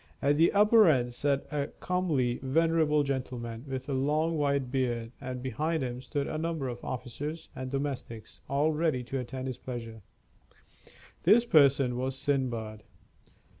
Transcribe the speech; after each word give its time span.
At 0.19 0.37
the 0.37 0.51
upper 0.53 0.87
end 0.89 1.13
sat 1.13 1.45
a 1.51 1.67
comely, 1.79 2.39
venerable 2.41 3.03
gentleman, 3.03 3.65
with 3.67 3.87
a 3.87 3.93
long 3.93 4.35
white 4.35 4.71
beard, 4.71 5.11
and 5.21 5.43
behind 5.43 5.83
him 5.83 6.01
stood 6.01 6.25
a 6.27 6.39
number 6.39 6.67
of 6.67 6.83
officers 6.83 7.49
and 7.55 7.69
domestics, 7.69 8.41
all 8.49 8.71
ready 8.71 9.03
to 9.03 9.19
attend 9.19 9.45
his 9.45 9.59
pleasure. 9.59 10.01
This 11.21 11.45
person 11.45 11.97
was 11.99 12.15
Sindbad. 12.15 12.81